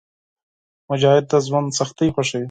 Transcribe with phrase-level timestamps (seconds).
[0.89, 2.39] مجاهد د ژوند سختۍ خوښوي.